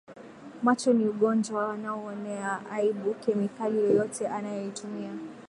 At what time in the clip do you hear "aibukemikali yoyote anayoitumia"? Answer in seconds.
2.71-5.11